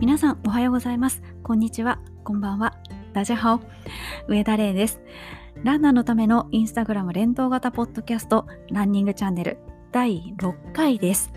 [0.00, 1.22] 皆さんおはようございます。
[1.42, 1.98] こんにちは。
[2.22, 2.78] こんばんは。
[3.14, 3.60] ダジャハオ。
[4.28, 5.00] 上田玲です。
[5.64, 9.58] ランナーのためのインスタグラム連動型ポッドキャストランニングチャンネル
[9.90, 11.32] 第6回です。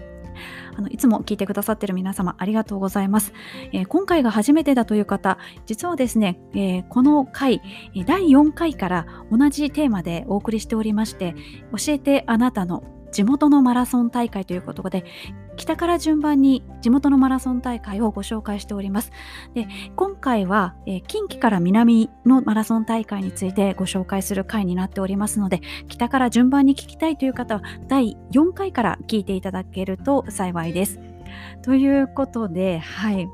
[0.78, 3.34] あのいつも聞いてくださっている皆様ありがとうございます、
[3.74, 7.62] えー、今回が初めてだという方実はですね、えー、この回
[8.06, 11.36] 第4回から同じテーマでお送りしておりまして
[11.78, 15.04] 教えてあなたの地元のマラソン大会ということで
[15.62, 19.12] 北から順番に地元のマラソン大会をご紹介しております。
[19.54, 31.00] で今回は、えー、近畿から南のマラソン大会についてご紹介する回になっておりますので北から順番に聞きたいという方は第4回から聞いていただけると幸いです。
[31.62, 33.30] ということで、はい、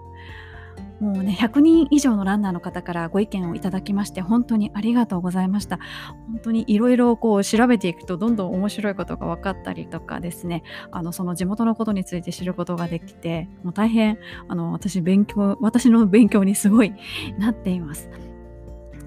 [0.99, 5.79] もうね100人以上のランナーの方からご意見をいただきまして本当にありがとうございました。
[6.27, 10.63] 本当にいろいろこう調べていくとどんどん面白いことが分かったりとかですね。
[10.91, 16.93] あのその地元のことについて知ることができてもう大変あの私勉強私の勉強にすごい
[17.37, 18.09] なっています。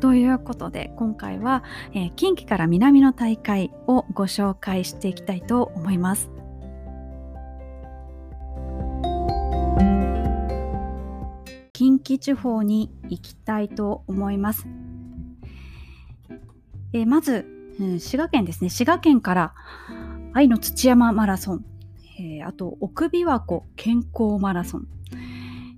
[0.00, 6.30] ということで今回は、えー、近畿から南の大会をご紹介していきたいと思います。
[11.80, 14.66] 近畿地方に行きたいと思います。
[16.92, 17.46] えー、まず、
[17.78, 18.68] うん、滋賀県ですね。
[18.68, 19.54] 滋賀県から
[20.34, 21.64] 愛の土山マラソン、
[22.18, 24.88] えー、あと奥琵琶湖健康マラソン、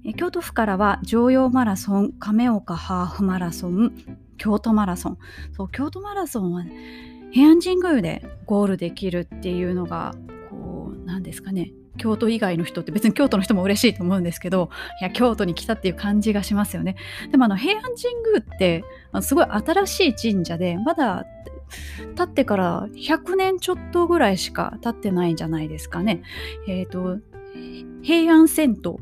[0.05, 3.92] えー、京都府からは常陽マラソン、亀岡ハーフマラソン、
[4.39, 5.19] 京都マラソン。
[5.53, 10.17] そう京都マラソンは、ね、平安神宮でゴールできるっていうのが
[10.50, 16.97] こうなんですかね京都以外の人って別に京都の人も嬉しいと思うんですけどいや京都に来たっていう感じがしますよね。
[17.31, 18.85] でもあの平安神宮って
[19.21, 21.27] すごい新しい神社でまだ
[22.17, 26.23] 経ってから100年ちょっとぐらいしか経ってないんじゃないですかね。
[26.67, 27.19] えっ、ー、と
[28.03, 29.01] 平安遷都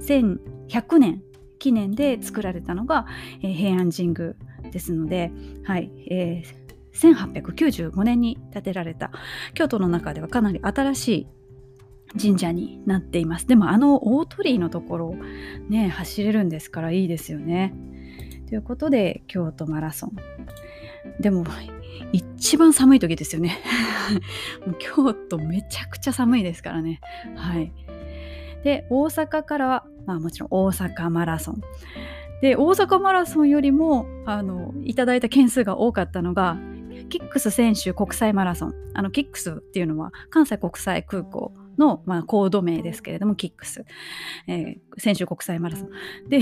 [0.00, 1.22] 1100年
[1.60, 3.06] 記念で作られたのが、
[3.40, 4.34] 平安神宮
[4.72, 5.30] ですので、
[5.62, 9.12] はいえー、1895年に建てられた。
[9.54, 11.26] 京都の中ではかなり新しい
[12.18, 13.46] 神社になっています。
[13.46, 15.14] でもあの大鳥居のところ
[15.68, 17.74] ね走れるんですからいいですよね。
[18.48, 20.16] ということで京都マラソン。
[21.20, 21.44] でも
[22.12, 23.58] 一番寒い時ですよね。
[24.78, 27.00] 京都めちゃくちゃ寒いですからね。
[27.36, 27.72] はい。
[28.64, 31.60] で大阪からは、まあ、もちろん大阪マラソン。
[32.42, 36.58] で大阪マラソンよりもあのいただいた件数が多かったのが
[37.08, 38.74] キックス選手国際マラソン。
[38.94, 43.84] あのキックスっていうのは関西国際空港の、まあ、コード名ですけれども、キックス、
[44.46, 46.28] えー、先週国際マラソン。
[46.28, 46.40] で、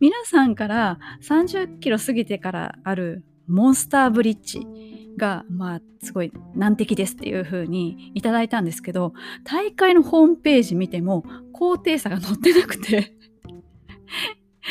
[0.00, 4.66] 皆さんから30キロ過ぎてからあるモンスターブリッジ
[5.16, 9.12] が、まあ、すごい難敵ですっていう風にいただいたんですけど、
[9.44, 13.14] 大会のホームページ見ても、高低差が載ってなくて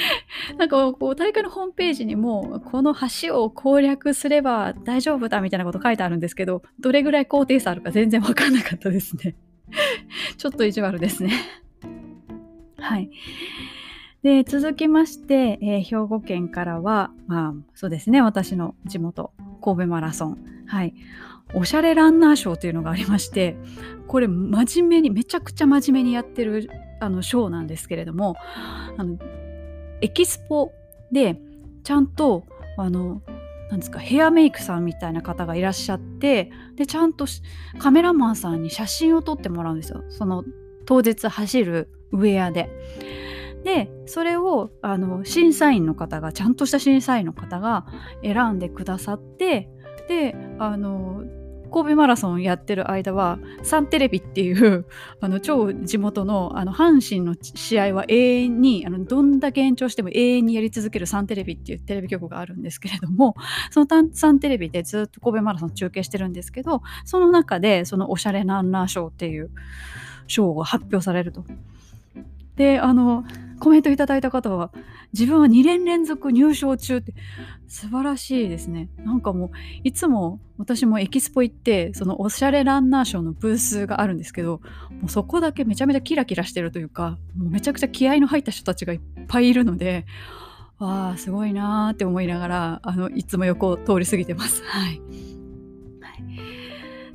[0.58, 9.36] なんかこう大会のホームページにもこの橋を攻略すれば大丈夫だみたいなこと書いてあるんですけどどれぐらい高低差あるか全然分かんなかったですね。
[10.38, 11.34] ちょっと意地悪ですね。
[12.78, 13.10] はい。
[14.24, 20.38] で、続きまして、えー、兵庫県からは、まあ、そうですね、私の地元、神戸マラソン。
[20.66, 20.94] はい。
[21.54, 23.56] おしゃれランナー賞というのがありまして、
[24.08, 26.70] これ、真面目に、めちゃくちゃ真面目にやってる、
[27.00, 28.36] あの、賞なんですけれども、
[28.98, 29.18] あの、
[30.02, 30.74] エキスポ
[31.12, 31.40] で、
[31.84, 32.46] ちゃんと、
[32.78, 33.22] あの、
[33.70, 37.26] なんですかヘアメイクさんみたいな方がいらっしゃってでちゃんと
[37.80, 40.44] カメラマンさんに写真を撮ってもらうんですよその
[40.86, 42.70] 当日走るウェアで。
[43.64, 47.86] でそれをあの審査員の方がちゃんとした審査員の方が
[48.24, 49.70] 選んでくださって
[50.08, 51.24] であの
[51.72, 54.86] 神戸マラソンやってる間はサンテレビっていう
[55.22, 63.36] あの超地元のあの阪神の試合は永遠にあのどんだけ延長しても永遠にやり続けるサンテレビっていうテレビ局があるんですけれども
[63.72, 69.50] そのサンテレビでずっと神戸マラソン中継してるんですけどその中でそのおしゃれランナー賞っていう
[70.28, 71.46] 賞が発表されると。
[72.58, 73.24] であの
[73.60, 74.72] コメントいただいた方は
[75.14, 77.14] 自分は2年連続入賞中って
[77.68, 79.50] 素晴らしいですねなんかもう
[79.84, 84.62] いつも私もエキスポ行ってそのおしゃれランナー賞のブースがあるんですけど
[84.92, 90.06] もうそこだけめちゃめちゃキラキラしてるというかもうめちゃくちゃ気合の入った人たちがいっぱいいるので
[90.78, 94.64] わあすごいなーって思いながらあのいつも横を通り過ぎてます。
[94.64, 95.02] はい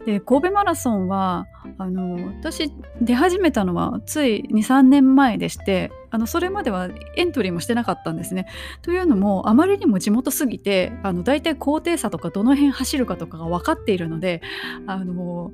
[0.07, 1.47] で神戸マラソンは
[1.79, 8.47] あの私出始めたのはつい23年前でしてあのそれまではエントリーもしてなかったんですね。
[8.83, 14.43] というのもあまりにも地元すぎてあの大体高低差とかどの辺走るかとかが分かっているので
[14.87, 15.53] あの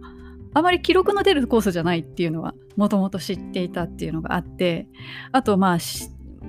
[0.54, 4.88] あまり記録の出るコースじゃないっていうのはもともと知っていたっていうのがあって
[5.30, 5.78] あとまあ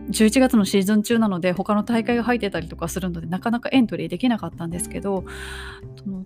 [0.09, 5.25] 11月のシーズン中なので他の大会が入ってたりとかするのでなかなかエントリーできなかったんですけど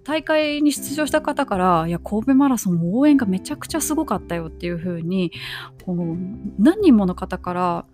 [0.03, 5.31] 大会に出場した方から「いや神戸マラソン応援がめちゃくちゃすごかったよ」っていう風に
[5.85, 6.17] こう
[6.59, 7.85] 何人もの方から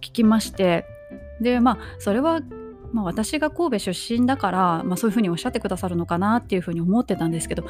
[0.00, 0.86] 聞きまして
[1.40, 2.40] でまあそれは
[2.92, 7.64] まあ、私が神戸出身だから、まあ、そういうふうにおっしゃってくださるのかなっていうふうに思ってたんですけど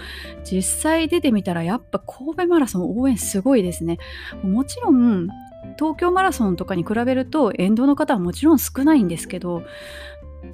[0.44, 3.98] 実際出てみたらやっぱ神戸マラソン応援すごいですね。
[4.42, 5.28] もちろん
[5.76, 9.62] 東京マラソンとかに比べると沿道の方はもちろん少ないんですけど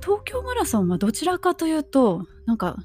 [0.02, 2.76] 東京マラソンはどちらかというとなんか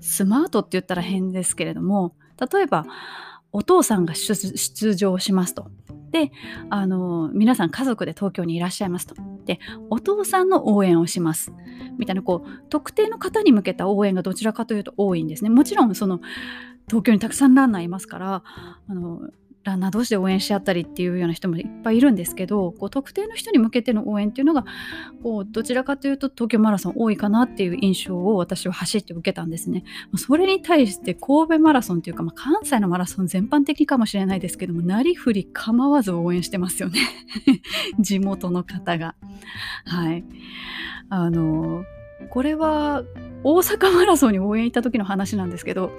[0.00, 2.14] スマートって言ったら変ですけれども
[2.52, 2.86] 例えば
[3.52, 5.70] お父さんが出場しますと。
[6.10, 6.30] で
[6.68, 9.14] あの皆さん家族で東京にいらっしゃいますと。
[9.46, 11.52] でお父さんの応援をします
[11.98, 15.50] みたいなこう特定の方に向けた応援がどちらかというと多いんですね。
[15.50, 16.20] もちろんその
[16.86, 18.42] 東京にたくさんランナーいますから
[18.88, 19.20] あの
[19.64, 24.64] ランナー同士で応援し合ったりっていうような人もいっぱいいるんですけどこう特定の人に向けての応援っていうのが
[25.22, 29.84] こうどちらかというと東京マラソン多いかなっていう印象を私は走って受けたんですね。
[30.16, 37.00] それに対して神戸マラソンというか、まあ、関西のマラソン全般的かもしれないですけどもなりふり構わず応援してますよね
[38.00, 39.14] 地元の方が。
[39.84, 40.24] はい
[41.08, 41.84] あの
[42.30, 43.02] これは
[43.44, 45.92] 大阪マラソンに応援行った時の話なんですけど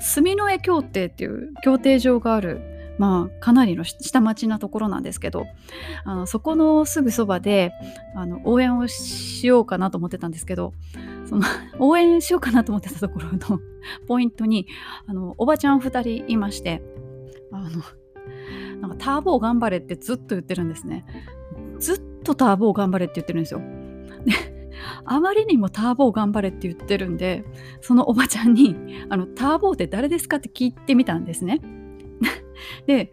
[0.00, 5.46] 住之江協定っていう協定場があるまあ、かなりの下町なところなんですけど
[6.04, 7.72] あのそこのすぐそばで
[8.14, 10.74] あの応援をしようかなと思ってたんですけど
[11.24, 11.42] その
[11.80, 13.58] 応援しようかなと思ってたところの
[14.06, 14.66] ポイントに
[15.06, 16.82] あのおばちゃん2人いまして
[17.50, 17.70] あの
[18.82, 21.06] なんかターボー頑張れってずっと言ってるんですね。
[21.78, 23.60] ずっとターボー頑張れって言ってるんですよ。
[24.26, 24.74] で
[25.06, 27.44] あまりにもターボー頑張れって言ってるんで
[27.80, 28.76] そのおばちゃんに
[29.08, 31.62] あのターボって誰ですかって聞いてみたんですね。
[32.86, 33.12] で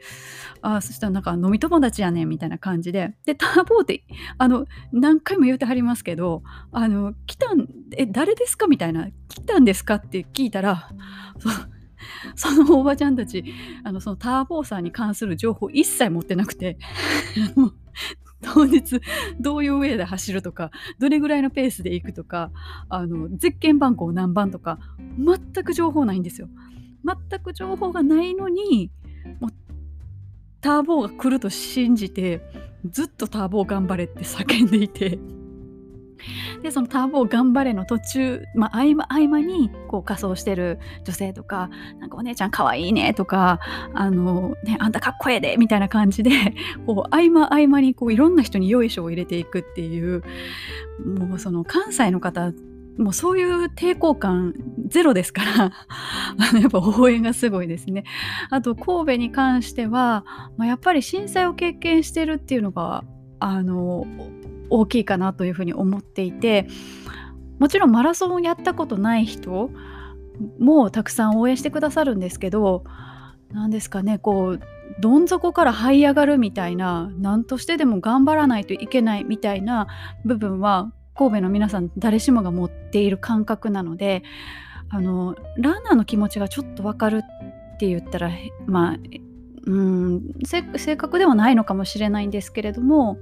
[0.61, 4.03] あそしたらなんか飲み友達やねんみたいな感じででターボーって
[4.37, 10.89] あの何回も言うてはりますけどあの来たんえ誰ですかみたいな来たんですかって聞いたら
[12.35, 13.43] そのおばちゃんたち
[13.83, 16.77] あのそのターボーさんに関する情報一切持ってなくて
[18.41, 19.01] 当日
[19.39, 22.51] どういう上で走るとかどれぐらいのペースで行くとか
[22.89, 24.79] あのゼッケン番号何番とか
[25.17, 26.47] 全く情報ないんですよ。
[27.05, 28.91] 全く情報がないのに
[29.39, 29.53] もう
[30.61, 32.41] ターボーが来ると信じて
[32.85, 35.19] ずっとターボー頑張れって叫んでいて。
[36.61, 41.69] でそのターボー頑張れの途中、まあ、合間合間にこう仮装してる女性とか
[41.99, 43.59] なんかお姉ちゃんかわいいねとか
[43.93, 46.31] あの、ね、あんたかっこええでみたいな感じで
[46.85, 50.23] こう合間合間にこういろんな人によいしょを入れていくっていう
[51.05, 52.51] もうその関西の方
[52.97, 54.53] もうそういう抵抗感
[54.87, 58.03] ゼロですからあの やっぱ応援がすごいですね。
[58.49, 60.25] あと神戸に関しては、
[60.57, 63.03] まあ、やっぱり震災を経験してるっていうのが
[63.39, 64.05] あの
[64.69, 66.67] 大きいかなというふうに思っていて
[67.59, 69.69] もちろんマラソンをやったことない人
[70.59, 72.83] もたくさん応援してくださるんですけど
[73.51, 74.59] 何ですかねこう
[74.99, 79.87] どん底から這い上がるみたいな何としてでも頑張らないといけないみたいな
[80.25, 84.23] 部分は神戸の皆さん誰しもが持っている感覚なので
[84.89, 88.31] あのランナーの気持ちがちょっと分かるって言ったら
[88.65, 88.97] まあ
[89.65, 90.63] うん正
[90.95, 93.17] 確ではないのかもしれないんですけれども、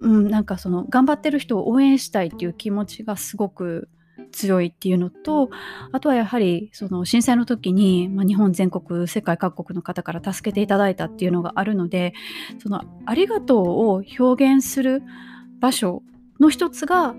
[0.00, 3.88] うん、なんかその頑張ってる人を応援したいっていう気持ちがすごく
[4.32, 5.48] 強いっていうのと
[5.92, 12.12] あとはやはりその震災の時に、まあ、日本全国世界各国の方から助けていただいたっていうのがあるので
[12.62, 15.02] そのありがとうを表現する
[15.60, 16.02] 場所
[16.40, 17.14] の一つが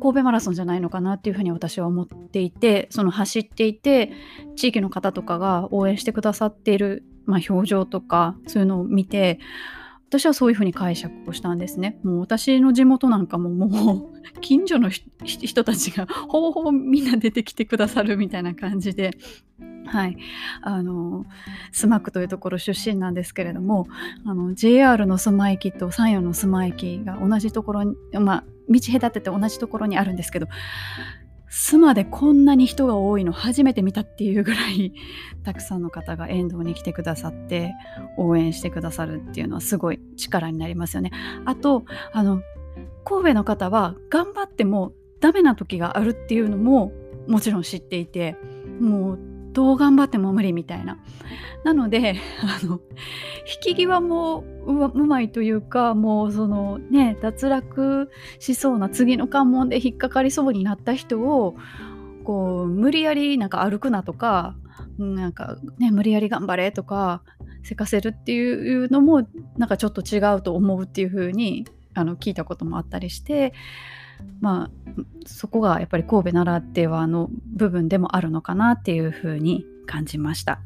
[0.00, 4.12] 神戸マラソンじゃないのかなっていうふうに私は思っていてその走っていて
[4.56, 9.40] 地域の方とかが応援してくださっている、まあ、表情とかそういうのを見て
[10.08, 11.98] 私はそういうふうに解釈をしたんですね。
[12.02, 19.10] もう私の地元なんかももう 近所の人たちが ほぼほぼみんな出てきてくださるみたいな感じで
[19.86, 20.18] はい、
[20.60, 21.24] あの
[21.72, 23.86] スマックというところ出身なんですけれども
[24.26, 30.46] あの JR の須磨駅と山陽の須磨駅が同じところに、まあ、道隔てて同じところにあるんですけど
[31.50, 34.92] 須磨でこんなに人が多いの初めて見たっていうぐらい
[35.44, 37.74] たくさんの方が沿道に来てくださって
[38.16, 41.10] 応援してくださるっていうのはすごい力になりますよね。
[41.44, 42.42] あとあの
[43.04, 46.92] 神戸の方は頑張ってもダメな時があるっていうのも
[47.26, 48.36] もちろん知っていて
[48.80, 49.18] もう
[49.58, 50.98] どう頑張っても無理みたいな。
[51.64, 52.80] なのであの
[53.64, 61.56] 引き際もうまいというかもうそのね脱落しそうな次の関門で引っかかりそうになった人を
[62.22, 64.54] こう無理やりなんか歩くなとか
[64.96, 67.24] なんかね無理やり頑張れとか
[67.64, 73.52] せかせるっていうのもなんかちょっと違うと思うっていう風にあに聞いたこともあったりして
[74.40, 74.70] まあ
[75.26, 80.60] そこがやっぱり神戸ならではの部分でもあるのかなっていう風に感じました。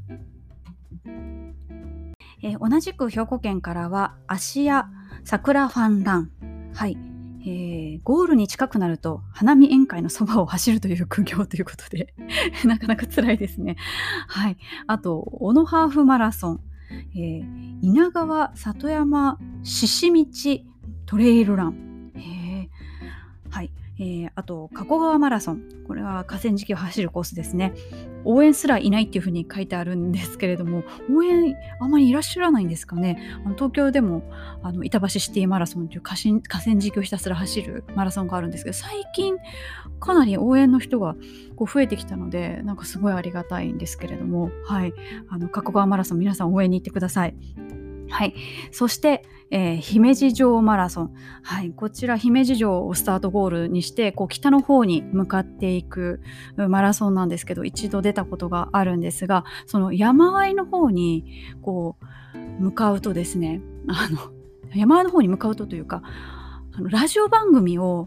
[2.44, 4.88] えー、同じく兵庫県からは芦屋
[5.24, 6.30] 桜ファンラン
[6.74, 6.96] はい
[7.44, 12.14] えー、ゴールに近くなると花見宴会のそばを走るという苦行ということで
[12.64, 13.76] なかなか辛いですね。
[14.28, 14.56] はい。
[14.86, 16.60] あと、小野ハーフマラソン、
[17.16, 20.64] えー、稲川里山獅子道
[21.06, 21.91] トレイルラン。
[23.98, 25.62] えー、あと、加古川マラソン。
[25.86, 27.74] これは河川敷を走るコースですね。
[28.24, 30.84] 応援すらいないっていうふうに書いてあるんですけれども、
[31.14, 33.18] 応援あまりいらっしゃらないんですかね。
[33.44, 34.22] あの東京でも
[34.62, 39.36] あの板橋シティマラソンという河川敷をひたすら走るマラソンがあるんですけど、最近
[40.00, 41.14] かなり応援の人が
[41.56, 44.94] こう増えてきたので、なんかすごいありがたいんですけれども、はい。
[45.28, 47.34] あの、加古川マラソン皆さん応援に行ってください。
[48.12, 48.34] はい。
[48.70, 51.14] そして、えー、姫路城マラソン。
[51.42, 51.72] はい。
[51.72, 56.20] こちら、姫路城をスタートゴールにして、こう、北の方に向かっていく
[56.56, 61.24] マラソンなんですけど、一度出たことがあるんですが、その山あいの方に、
[61.62, 61.96] こ
[62.30, 64.32] う、向かうとですね、あの、
[64.74, 66.02] 山あいの方に向かうとというか、
[66.74, 68.06] あのラジオ番組を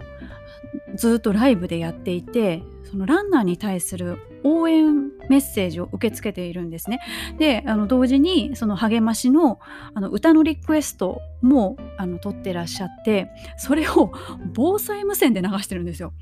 [0.96, 7.00] ずっとライブでやっていてそのランナーに対する応援メッセージを受け付けているんですね。
[7.38, 9.60] であの同時にその励ましの
[9.94, 14.12] あの歌のリクエストもあの取ってらっしゃってそれを
[14.54, 16.13] 防災無線で流してるんですよ。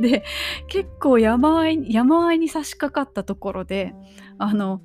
[0.00, 0.24] で
[0.68, 3.94] 結構山あい山あいに差し掛かったところで
[4.38, 4.82] あの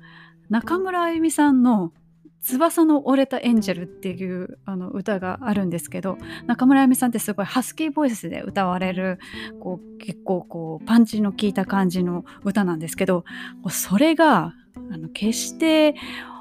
[0.48, 1.92] 中村あゆみさんの
[2.40, 9.18] 翼の折れたエンジェルっていうあの歌があるんですけど中村あゆみさんってすごいハスキーボイスで歌われる
[9.60, 13.24] こう結構こうパンチの効いた感じの歌なんですけど
[13.70, 14.54] それが
[14.90, 15.94] あの決して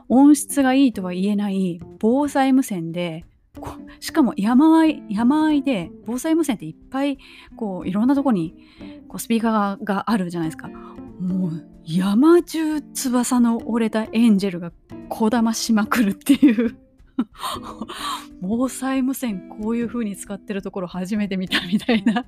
[0.10, 3.26] 音質がいいとは言えない防災無線で
[4.00, 7.18] しかも山あい山あいで防災無線っていっぱい
[7.56, 8.56] こういろんなとこに
[9.08, 10.68] こうスピーカーがあるじゃないですか。
[10.68, 14.74] もう山中翼の折れたエンジェルが
[15.08, 16.78] こだましまくるっていう。
[18.42, 22.26] 防災無線こういう風に使ってるところ初めて見たみたいな。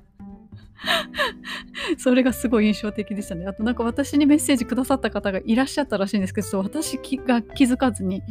[1.98, 3.46] それがすごい印象的でしたね。
[3.46, 8.22] あとなんか私にメッセージくださった方がいらっしゃったらしいんですけど、私が気づかずに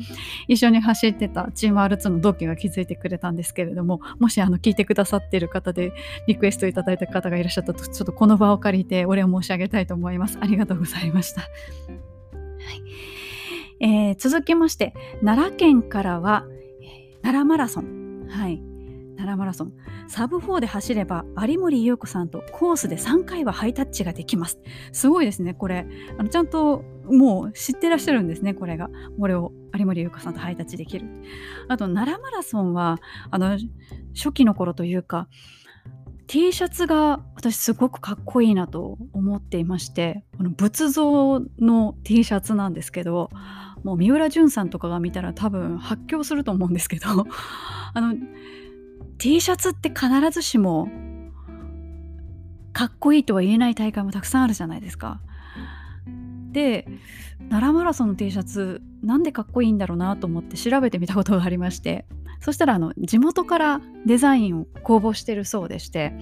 [0.48, 5.94] 一緒に走ってたチーム R2 の同期が気づいてくれたんですけれども、もしあの聞いてくださっている方で
[6.28, 10.38] リクエストいただいた方がいらっしゃったと、ちょっとこの場を借りてお礼を申し上げたいと思います。
[10.42, 11.42] ありがとうございました。
[11.42, 11.50] はい
[13.82, 16.46] えー、続きまして、奈良県からは、
[17.22, 18.28] 奈良マラソン。
[18.30, 18.69] はい。
[19.30, 19.74] 奈良マラソン。
[20.08, 24.60] サブ4で走れば有森裕子さんとコースで3回はハイタッチができます。
[24.92, 25.86] すごいですね、これ。
[26.18, 28.90] あのちゃんともう知ってらっしゃるんですね、これが。
[29.20, 31.08] これを有森裕子さんとハイタッチできる。
[31.68, 33.58] あと、奈良マラソンは、あの、
[34.16, 35.28] 初期の頃というか、
[36.28, 43.32] T シャツが私すごくかっこいいなと思っていまして、この仏像の T シャツなんですけど、
[43.84, 47.08] もう三浦淳さんとかが見たら多分発狂すると思うんですけど、
[47.94, 48.14] あの、
[49.20, 50.88] T シャツって必ずしも
[52.72, 55.20] かっこいいとは言えない大会もたくさんあるじゃないですか。
[56.52, 56.88] で
[57.50, 62.06] 奈良マラソンの T シャツなんでかっこいいんだろうなと思って調べてみたことがありまして
[62.42, 66.14] そしたらあの地元からデザインを公募してるそうでして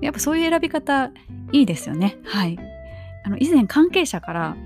[0.00, 1.10] やっぱそういう選び方
[1.52, 2.18] いいですよね。
[2.24, 2.58] はい、
[3.24, 4.56] あの以前関係者から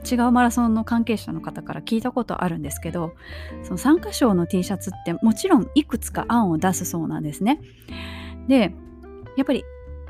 [0.00, 3.14] 違うマラソンの関係者の方から聞いたことあるんですけど
[3.62, 7.60] その参加賞の T シャツってもちろんいくつか案を出すそうなんですね。
[8.48, 8.74] で
[9.36, 9.64] やっぱり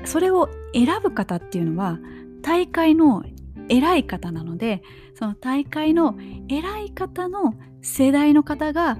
[0.05, 1.99] それを選ぶ方っていうのは
[2.41, 3.23] 大会の
[3.69, 4.81] 偉い方なので
[5.15, 6.15] その大会の
[6.49, 8.97] 偉い方の世代の方が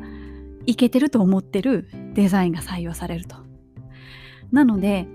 [0.66, 3.36] いけてると思ってるデザインが採用されると。
[4.52, 5.08] なので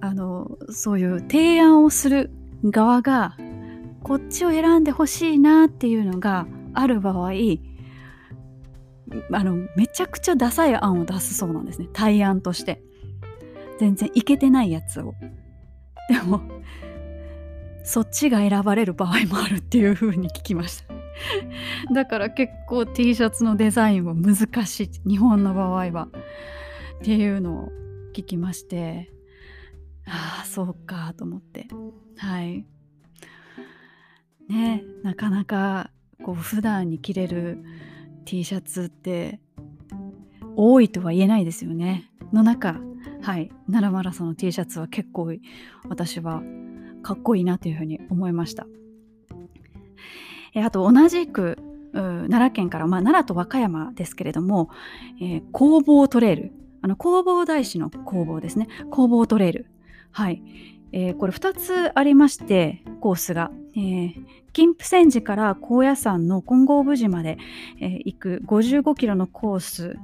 [0.00, 2.30] あのそういう提案をする
[2.64, 3.36] 側が
[4.08, 7.30] こっちを選んでほしいなっていうのがある場合
[9.32, 11.88] あのめちゃくちゃダサい案を出すそうなんですね。
[11.92, 12.82] 対案として。
[13.78, 15.14] 全然いけてないやつを。
[16.08, 16.42] でも
[17.84, 20.94] そっちが選ばれる場合もあるっていう風に聞きました。
[21.94, 24.90] だから結構 T シャツのデザインは難しい。
[25.08, 26.08] 日本の場合は。
[27.00, 27.68] っていうのを
[28.14, 29.12] 聞きまして。
[30.06, 31.68] ああそうかと思って。
[32.16, 32.66] はい。
[34.48, 35.90] ねなかなか
[36.24, 37.62] こう普段に着れる
[38.24, 39.40] T シャツって
[40.56, 42.10] 多いとは言えないですよね。
[42.32, 42.80] の中、
[43.22, 45.32] はい、奈良マラソンの T シャツは結構
[45.88, 46.42] 私は
[47.02, 48.66] かっこいいなというふうに思いました。
[50.54, 51.58] えあと同じく
[51.92, 54.70] 奈奈良県から、まあ、奈良と和歌山ですけれども、
[55.20, 56.52] えー、工房トレイル。
[56.80, 58.68] あの弘法大師の工房ですね。
[58.90, 59.66] 工房トレイル。
[60.10, 60.42] はい、
[60.92, 64.14] えー、これ2つありましてコースが、えー、
[64.52, 67.38] 金峰山寺から高野山の金剛武寺まで、
[67.80, 69.96] えー、行く55キロのコース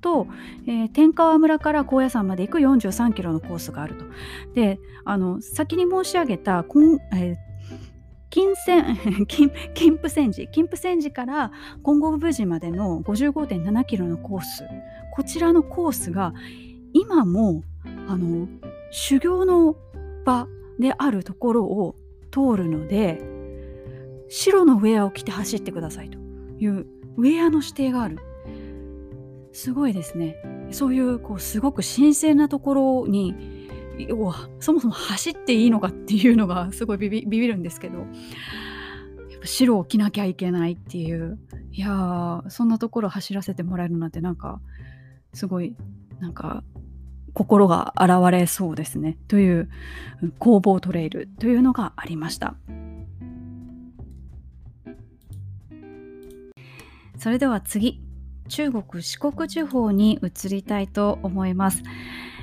[0.00, 0.26] と、
[0.66, 4.04] えー、天川村から高野山まで行く43キロのコースがあると。
[4.54, 7.36] であの先に申し上げた、えー、
[8.30, 8.96] 金線
[9.26, 11.52] 金金峰山寺金峰山寺から
[11.84, 14.64] 金剛武寺までの55.7キロのコース
[15.14, 16.34] こちらのコースが
[16.92, 17.62] 今も
[18.08, 18.48] あの
[18.90, 19.76] 修行の
[20.24, 20.48] 場
[20.78, 21.96] であるところを
[22.30, 23.20] 通るので
[24.28, 26.18] 白のウェアを着て走ってくださいと
[26.58, 26.86] いう
[27.16, 28.18] ウェアの指定がある。
[29.52, 30.36] すごいですね。
[30.70, 33.68] そういうこうすごく神聖なところに
[34.60, 38.08] そもそも走っていいのかっていうのがすごいビビビビるんですけどやっ
[39.40, 41.38] ぱ白を着なきゃいけないっていう。
[41.74, 44.60] いやーそんなところ走らせてもらえるなんてなんか
[45.32, 45.74] すごい
[46.20, 46.64] なんか
[47.34, 49.16] 心が洗われそうですね。
[49.28, 49.70] という
[50.38, 52.54] 工房トレイルというのがありました。
[57.18, 58.00] それでは次
[58.48, 61.82] 中国四国地方に移りたいと思います。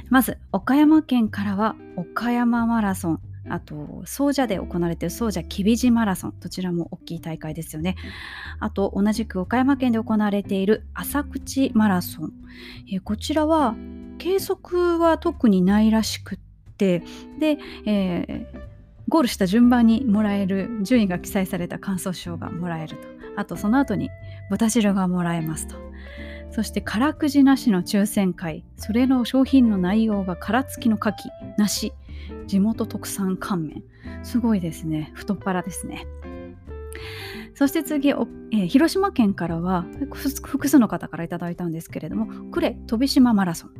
[0.09, 3.19] まず岡山県からは岡山マラソン
[3.49, 7.95] あと総社で行われている総社きびじマラソンどちらも大きい大会ですよね。
[8.59, 12.33] あと同じく岡山県で行われている浅口マラソン、
[12.91, 13.75] え、こちらは
[14.19, 16.39] 計測は特にないらしくっ
[16.77, 17.01] て
[17.39, 18.59] で、えー、
[19.07, 23.07] ゴールした順番にもらえる順位が記載された感想賞がもらえると。
[23.35, 24.09] あとその後に
[24.49, 25.75] 豚汁がもらえますと。
[26.51, 28.63] そして辛くじなしの抽選会。
[28.77, 31.13] それの商品の内容が殻付きの牡蠣
[31.57, 31.93] 梨
[32.47, 33.83] 地元特産乾麺。
[34.23, 35.11] すごいですね。
[35.15, 36.05] 太っ腹ですね。
[37.59, 39.83] そして次、えー、広島県からは
[40.45, 43.71] 複数の方からいただいたんですけれども呉飛島マラソン、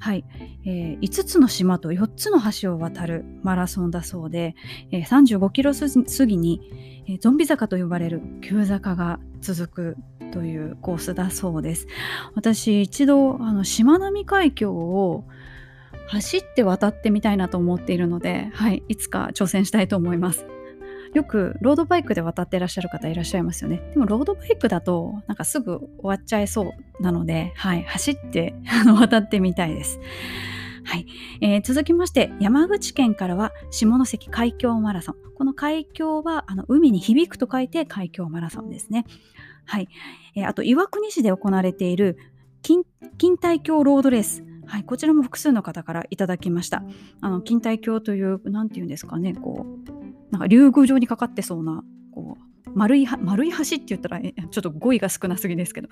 [0.00, 0.24] はい。
[0.66, 4.56] えー、5つの島と4つの橋を渡るマラソンだそうで、
[4.90, 9.96] えー、35キロ過ぎに、えー、ゾンビ坂と呼ばれる急坂が続く
[10.32, 11.86] というコースだそうです。
[12.34, 15.26] 私一度あのしまなみ海峡を
[16.08, 20.44] 走って渡ってみたいなと思っているので、はい、いつか挑戦したいと思います。
[21.14, 23.82] よくロードバイクで渡っていらっしゃる方いらっしゃいますよね。
[23.92, 30.00] でもロードバイクだとなんかすぐ終わっちゃいそうなので、はい、走って あの渡ってみたいです。
[30.84, 31.06] はい、
[31.40, 39.06] えー、続きまして山口県からは下関海峡マラソンこの海峡はあの海に響くと書いて海峡マラソンですね
[39.64, 39.88] はい、
[40.34, 42.18] えー、あと岩国市で行われている
[42.62, 42.84] 近
[43.40, 46.82] 代峡ロードレースはい、こちらも複数の方からいただきました。
[47.20, 50.01] あの錦帯橋という、なんていうんですかね、こう、
[50.32, 55.88] なんか竜宮城にかかってそうなこう丸い丸い橋って言ったらちょっと語彙が少なすぎですけど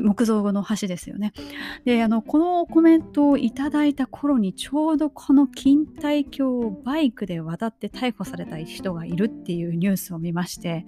[0.00, 1.32] 木造の橋ですよね。
[1.84, 10.86] であのこのコメントをいただいた頃にちょうどこの錦帯橋をバイクで渡って逮捕された人がいるっていうニュースを見まして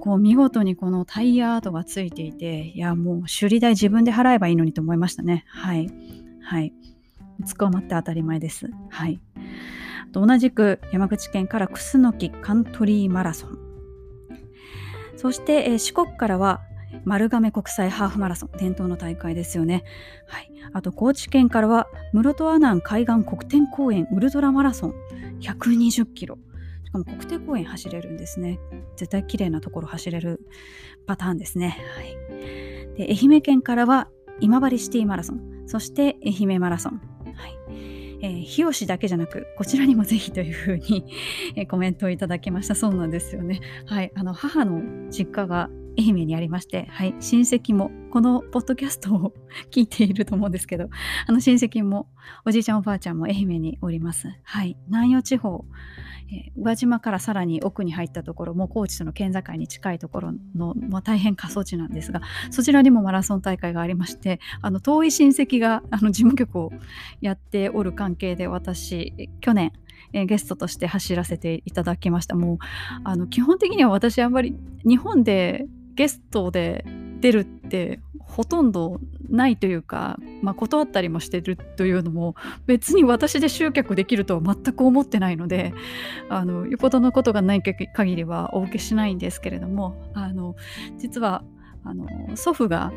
[0.00, 5.44] こう見事にこのタイヤ跡がついていていやもう修理代自分で払えばいいのにと思いましたね。
[5.48, 5.88] はい
[6.42, 6.72] はい
[7.56, 8.70] 捕まって当たり前です。
[8.88, 9.20] はい。
[10.20, 13.58] 同じく山口県から楠木カントリーマラソン。
[15.16, 16.60] そして、えー、四国からは
[17.04, 19.84] 丸亀国際ハーフマラソン伝統の大会ですよね、
[20.26, 24.94] はい、あと高知県からは室戸阿南海岸国天公園ウルトラマラソン
[25.40, 26.38] 120キロ。
[26.84, 28.60] しかも国定公園走れるんですね。
[28.96, 30.40] 絶対綺麗なところ走れる
[31.06, 34.08] パターンですね、はい、で愛媛県からは
[34.40, 35.64] 今治シティマラソン。
[35.66, 37.95] そして愛媛マラソン、はい。
[38.22, 41.04] えー、日吉だけじゃなくこちらにもぜひというふうに、
[41.56, 42.74] え、コメントをいただきました。
[42.74, 43.60] そうなんですよね。
[43.86, 44.12] はい。
[44.14, 49.32] あの母の実家が愛媛にありまして、はい、親戚もこのポッドキャストを
[49.70, 50.88] 聞いていると思うんですけど
[51.26, 52.08] あの親戚も
[52.44, 54.28] おじいちゃんおばあちゃんも愛媛におります。
[54.42, 55.64] はい南予地方
[56.28, 66.72] えー、宇和島からさらに奥に入ったところも高知との県境に近いところの、まあ、大変過疎地なんですがそちらにもマラソン大会がありましてあの遠い親戚があの事務局を
[67.20, 69.72] やっておる関係で私去年
[70.12, 72.36] えゲストとして走らせていただきました。
[72.36, 72.58] もう
[73.04, 74.54] あの基本的には私あんまり
[74.84, 76.84] 日本でゲストで
[77.20, 82.34] 出るってほとんどないというか、まあ、断ったりもしてるというのも
[82.66, 85.72] 別に私で集客できるとは全く思ってないので
[86.28, 90.54] あのよほどのことがない限りはお受けしないんですけれどもあの
[90.98, 91.44] 実は
[91.84, 92.92] あの祖父が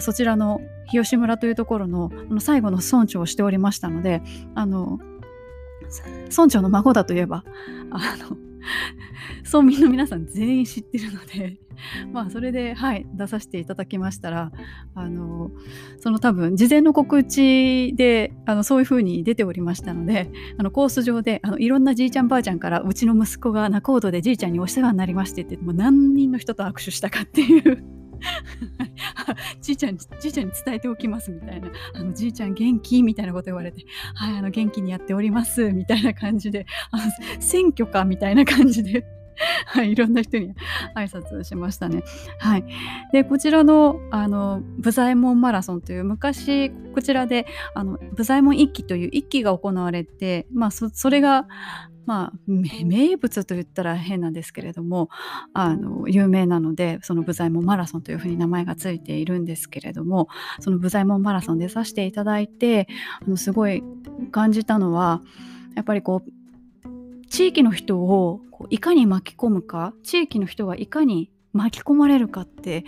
[0.00, 4.20] そちらの日吉村というところのの最後の村長をしておりましたので
[4.54, 4.98] あの
[6.30, 7.44] 村長の孫だといえば
[7.90, 8.36] あの
[9.44, 11.58] 村民の皆さん全員知ってるので
[12.12, 14.52] まあそれではい出させていただきましたら
[14.94, 15.50] あの
[15.98, 28.01] その多分事前の告知であのそういうふうに出ておりましたのであのコース上であのいろんなじいちゃんばあちゃんからうちの息子が仲人でじいちゃんにお世話になりましてってもう何人の人と握手したかっていう
[29.60, 31.68] じいちゃんじいちゃんに伝えておきますみたいな。
[31.94, 36.98] あのじいちゃん元気みたいなこと言われてはいあの元気にやっておりますみたいな感じであ
[37.40, 39.04] 選挙かみたいな感じで
[39.66, 40.54] はい、いろんな人に
[40.94, 42.02] 挨拶しましたね。
[42.38, 42.64] はい、
[43.12, 51.46] でこちらのあの武左衛門マラソンという昔こちらであの武左衛門一揆という一揆が行われて、まあ、それが、
[52.06, 55.08] まあ、名物と言ったら変なんですけれども
[55.54, 60.28] あの有名なのでその武左衛門マラソンというふうに名前がついているんですけれども
[60.60, 62.88] その武左衛門マラソン出させていただいて
[63.24, 63.82] あのすごい
[64.30, 65.22] 感じたのは
[65.74, 66.41] やっぱりこう
[67.32, 72.84] 地域の人をこういかに巻き込むか地域の人がいかに巻き込まれるかって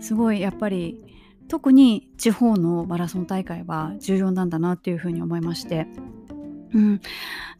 [0.00, 1.04] すごいやっぱり
[1.48, 5.88] 特に地方のマラソン大会は重要なんだなっていうふうに思いまして。
[6.74, 7.00] うん、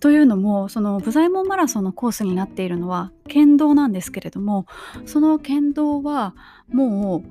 [0.01, 4.65] というのもそのブザイモンマラソンのコースになっているのは県道なんですけれども
[5.05, 6.35] その県道は
[6.69, 7.23] もう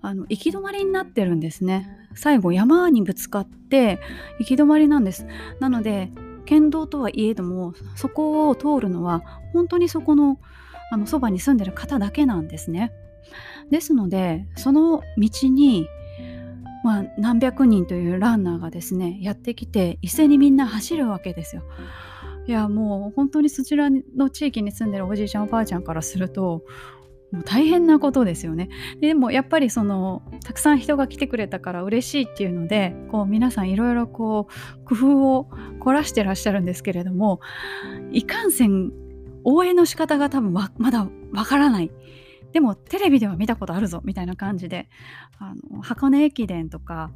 [0.00, 2.08] あの行き止まりになってるんですね。
[2.14, 3.98] 最後山にぶつかって
[4.38, 5.26] 行き止まりなんです。
[5.60, 6.10] なので
[6.44, 10.38] 県道とはいえどもそこを通るのは本当にそこの
[10.90, 12.92] あのそばに住んでる方だけなんですね。
[13.70, 15.88] ですのでその道に、
[16.84, 21.62] まあ、何百人というランナーがですねやってきて一斉にみんな走るわけですよ。
[22.46, 26.62] いやもう本当にそちらの地域に住んでるおじいちゃんおばあちゃんからすると
[27.34, 28.68] もう大変なことですよね。
[29.00, 37.40] でもやっぱりそのたくさん人が来てくれたから嬉しいっていうのでこう皆さんいろいろこう工夫を凝らしてらっしゃるんですけれども
[38.12, 38.92] いかんせん
[39.42, 41.90] 応援の仕方が多分まだわからない。
[42.52, 44.88] でもテレビでは見たことあるぞみたいな感じで
[45.40, 47.10] あの箱根駅伝とか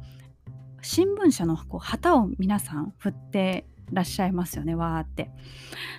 [0.81, 5.31] 新聞社のこう旗を皆さん振ってらっしゃいますよねわーって。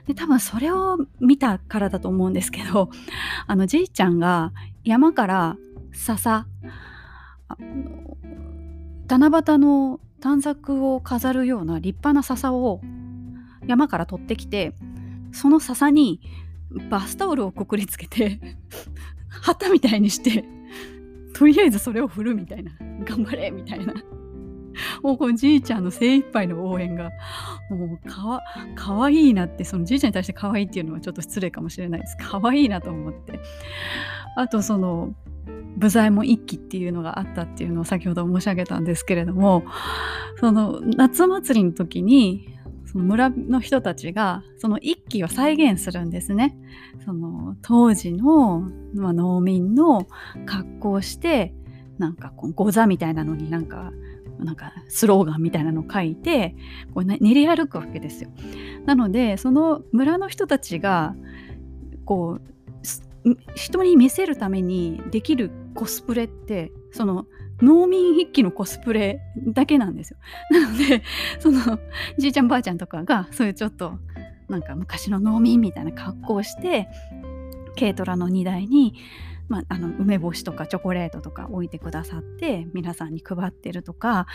[0.07, 2.91] で多分それを見たからだと思うんですけど
[3.47, 4.53] あのじいちゃんが
[4.85, 5.57] 山から
[5.93, 6.47] 笹
[9.09, 12.81] 七夕の短冊を飾るような立派な笹を
[13.67, 14.75] 山から取ってきて
[15.33, 16.21] その笹に
[16.91, 18.41] バスタオルをくくりつけて
[19.29, 20.45] 旗みたいにして
[21.35, 22.73] とりあえずそれを振るみたいな
[23.05, 23.95] 頑張れみたいな
[25.03, 27.11] もうこのじいちゃんの精一杯の応援が
[27.71, 28.43] もうかわ
[28.75, 33.41] かわいいなってそのじいちゃんに対して可愛いいっていうのはちょっと失礼かもしれないです可愛いなと思って
[34.37, 35.15] あとその
[35.77, 39.65] 部材も一揆っていうのがあったっていうのを先ほど申し上げたんですけれども
[40.39, 46.57] その夏祭りの時にその村の人たちがその一揆を再現するんですね。
[47.05, 48.63] その当時の、
[48.95, 50.09] まあ、農民の
[50.45, 51.55] 格好をして
[51.99, 53.93] なんかこうゴザみたいなのになんか
[54.45, 56.55] なんかスローガンみたいなのを書いて
[56.95, 58.31] こう練り歩くわけですよ。
[58.87, 61.15] なのでその村の人たちが
[62.05, 62.51] こう
[63.55, 67.27] 人に見せるためにできるコスプレってその
[67.61, 70.19] 農民筆記のコスプレだけなんですよ。
[70.51, 71.03] なので
[71.39, 71.79] その
[72.19, 73.99] じいちゃんばあちゃんとかがそういうちょっと
[74.49, 76.89] なんか昔の農民みたいな格好をして
[77.79, 78.95] 軽トラの荷台に
[79.51, 84.27] まあ、あの梅干しとかチョコレートとか置いてくださって皆さんに配ってるとか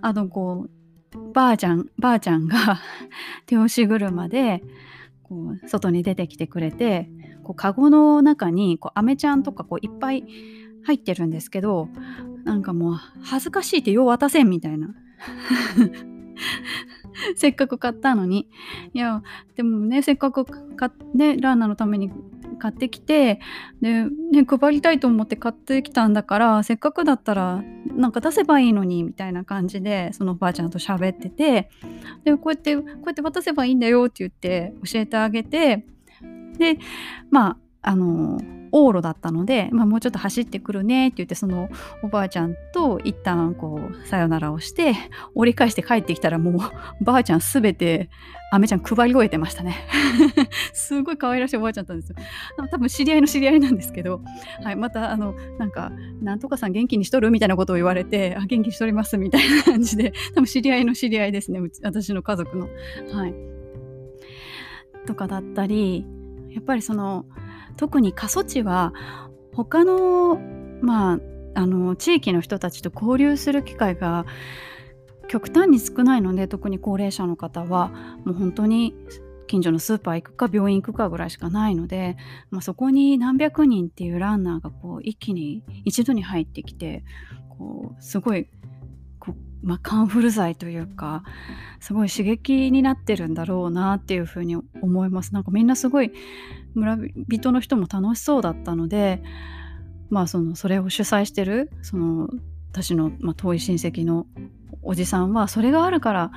[0.00, 0.66] あのこ
[1.14, 2.80] うばあちゃんばあちゃんが
[3.44, 4.64] 手押し車で
[5.22, 7.10] こう外に出てきてくれて
[7.44, 10.24] こうカゴの中にこうアメちゃんとかこういっぱい
[10.84, 11.90] 入ってるんですけど
[12.44, 14.94] なんかもう恥ずかしいってよう渡せんみたいな。
[17.36, 18.48] せっかく買ったのに。
[18.92, 19.22] いや
[19.56, 20.44] でもねせっかく
[20.76, 22.10] 買ってランナーのために
[22.58, 23.40] 買ってきて
[23.80, 31.70] で、ね、配りたいと思って買ってきたんだからせっかくだったらなんか出せばいいのにみたいな感じでそのおばあちゃんと喋ってて
[32.24, 35.86] でこうやってこうやって渡せばいいんだよって言って教えてあげて
[36.58, 36.78] で
[37.30, 38.40] まああの
[38.76, 41.70] 往路だったので、まあ、もうちょっと走ってくるねって言ってその
[42.02, 44.94] おばあちゃんと一旦こうさよならをして
[45.34, 46.50] 折り返して帰ってきたらも
[47.00, 48.10] うばあちゃんすべて
[48.52, 49.76] アメちゃん配り終えてましたね
[50.74, 52.16] すごい可愛らしいおばあちゃんだったんですよ
[52.70, 54.20] 多分知り合いの知り合いなんですけど、
[54.62, 62.68] はい、またあのなんか「なんとかさん元気にしとる?」みたいなことを言われて「あ元気にしとります」みたいな感じで多分知り合いの知り合いですね私の家族の。
[63.12, 63.56] はい
[65.06, 66.04] とかだったり
[66.50, 67.24] やっぱりその
[67.76, 68.92] 特に過疎地は
[69.52, 70.38] 他の
[70.80, 71.20] まあ
[71.54, 74.26] あの地域の人たちと交流する機会が
[75.28, 77.88] 極端に少ないので特に高齢者の方は
[78.24, 78.94] もう本当に
[79.46, 82.16] 近所のスーパー行くか病院行くかぐらいしかないので、
[82.50, 87.04] まあ、そこに何百人っていうランナーがこう一気に一度に入ってきて
[87.58, 88.48] こうすごい、
[89.62, 91.24] まあ、カンフル剤というか
[91.80, 95.34] すごい刺激になってるんだろうなっていうふうに思います。
[95.34, 96.12] なんかみんなすごい
[96.74, 99.22] 村人の人も楽しそうだったので
[100.10, 102.28] まあそのそれを主催してるその
[102.72, 104.26] 私の、まあ、遠い親戚の
[104.86, 106.30] おじさんはそれがあるから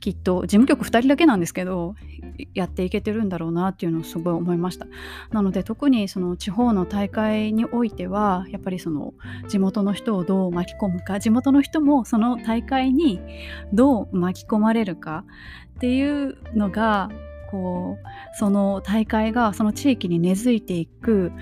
[0.00, 1.94] きっと事務局2人だけなんですけど
[2.54, 4.86] やっていけてるんだろうなっていうのをすごい思いました
[5.30, 9.14] なので特にその地方の大会においてはやっぱりその
[9.48, 13.20] 地元の人をどう巻き込むか地元の人もその大会に
[13.72, 15.24] どう巻き込まれるか
[15.76, 17.10] っていうのが
[17.50, 21.32] こうその大会がその地域に根付いていく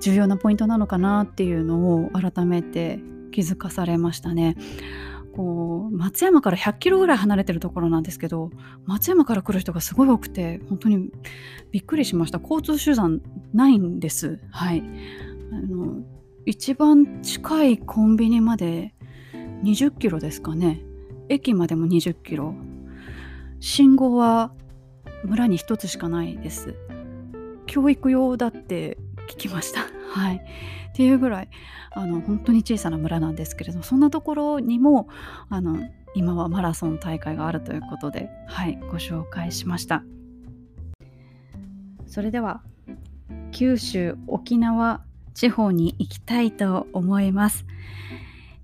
[0.00, 3.00] 重要なポイントなのかなっていうのを改めて
[3.32, 4.56] 気づかされましたね。
[5.34, 8.50] こう松山から100キロぐらい離れてるところなんですけど
[8.84, 11.10] 松山から来る人がすごい多くて本当に
[11.70, 12.40] びっくりしました。
[12.40, 13.20] 交通手段
[13.52, 14.40] ないんです。
[14.50, 14.82] はい。
[15.52, 16.02] あの
[16.46, 18.94] 一番近いコンビニまで
[19.62, 20.82] 20キロですかね。
[21.28, 22.54] 駅までも20キロ。
[23.60, 24.52] 信号は
[25.24, 26.74] 村に1つしかないです。
[27.66, 29.82] 教育用だって聞きました。
[30.08, 30.44] はい。
[30.90, 31.48] っていうぐらい
[31.92, 35.08] あの本当に小さな村なんですけれどそんなところにも
[35.48, 35.78] あの
[36.14, 40.02] 今はマラソン大会があるということで、はい、ご紹介しました。
[42.06, 42.62] それでは
[43.52, 45.02] 九州沖縄
[45.34, 47.64] 地方に行きたいと思います、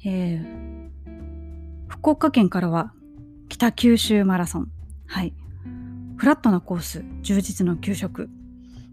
[0.05, 0.91] えー、
[1.87, 2.93] 福岡県からは
[3.49, 4.73] 北九州マラソン。
[5.07, 5.33] はい。
[6.17, 8.29] フラットなコース充実の給食。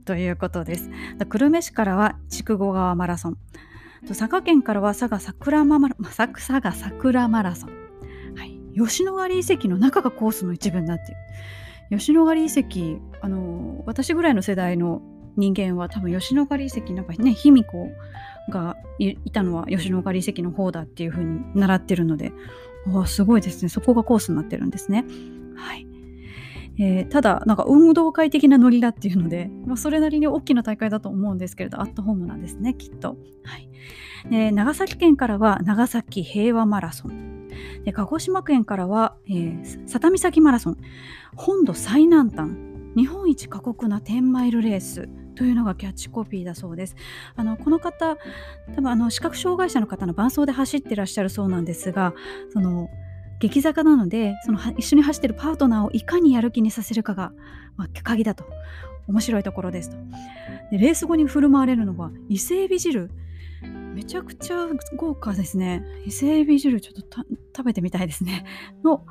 [0.06, 0.90] ということです。
[1.30, 3.38] 久留米市からは筑後川マラソン。
[4.08, 7.70] 佐賀県からは佐賀桜マラ佐賀桜マラソン、
[8.36, 11.16] はい、吉野ヶ里遺跡の中がコースの一部になってい
[11.92, 12.00] る。
[12.00, 15.02] 吉野ヶ里遺跡あの私ぐらいの世代の
[15.38, 17.90] 人間は多分吉野ヶ里遺跡なんかね卑弥呼
[18.50, 22.34] がいたのは吉野ヶ里遺跡の方だっていう風に習ってるので
[22.88, 23.70] わすごいですね。
[23.70, 25.06] そこがコースになってるんですね。
[25.56, 25.88] はい。
[26.80, 33.70] えー、ただなんか運動会的なノリだっていうので、まあ、それなりに大きな大会だと思うんですけれどアットホームなんですねきっと、はい、
[34.30, 37.48] で長崎県からは長崎平和マラソン。
[37.84, 40.78] で鹿児島県からは、えー、佐多岬マラソン。
[41.36, 42.52] 本土最南端。
[42.96, 45.10] 日本一過酷な10マイルレース。
[45.36, 46.96] というのがキャッチコピーだそうです。
[47.36, 48.18] あのこの方、
[48.76, 52.14] 多分あの視覚障害者の方の伴走で走ってらっしゃるそうなんですが、
[52.52, 52.90] その
[53.44, 57.34] 激坂なのでその一緒に走ってるパートナーをいかにやる気にさせるかが、
[57.76, 58.46] まあ、鍵だと
[59.08, 59.98] 面白いところですと
[60.72, 63.12] でレース後に振る舞われるのは伊勢エビ汁
[63.94, 65.84] めちゃくちゃ豪華ですね。
[66.06, 67.22] 伊勢エビ汁ちょっと
[67.56, 68.44] 食べてみたいですね。
[68.84, 69.06] の、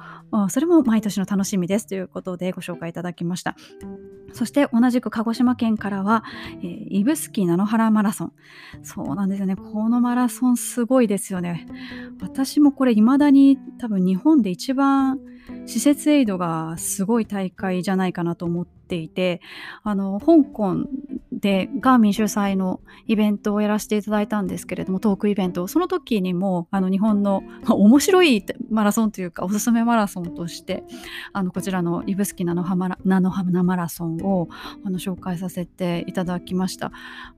[0.49, 3.55] それも毎年の楽しみですということでご紹介いただきました。
[4.33, 6.25] そして同じく鹿児島県からは、
[6.63, 8.33] えー、指宿菜の原マラソン。
[8.83, 9.57] そうなんですよね。
[9.57, 11.67] このマラソンすごいですよね。
[12.21, 15.21] 私もこれ未だに多分日本で一番
[15.67, 19.41] 施設エイドがすごい大会じゃないかなと思っていて、
[19.83, 20.87] あの、香港
[21.43, 30.85] でガーミン主催のイベントをやらせていただいたんですけれどもトークイベントその時にもあの日本の、面白いマラソンというかおすすめマラソンとして
[31.33, 32.97] あのこちらの指宿菜の花
[33.65, 34.49] マラソンを
[34.85, 36.91] あの紹介させていただきました、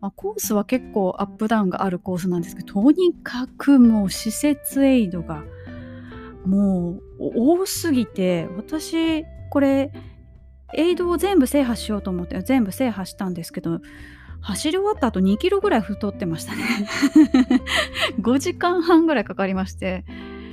[0.02, 5.44] まあ、コースは結構アップダウンがあるコースなんですけどとにかくもう施設エイドが
[6.44, 9.92] もう多すぎて私これ
[10.72, 13.80] エイドを全部制覇しようと思って全部制覇したんですけど
[14.40, 16.62] 走り終わった後2キロぐらい太ってましたね。
[18.20, 20.04] 5時間半ぐらいかかりまして。